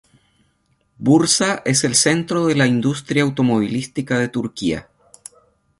[0.97, 4.89] Bursa es el centro de la industria automovilística de Turquía.